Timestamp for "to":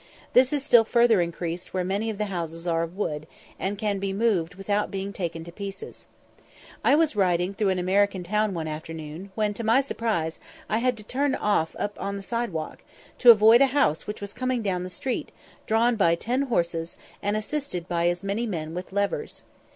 5.43-5.51, 9.53-9.63, 10.97-11.03, 13.19-13.29